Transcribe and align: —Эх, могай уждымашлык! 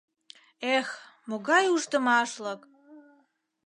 —Эх, 0.75 0.87
могай 1.29 1.65
уждымашлык! 1.73 2.61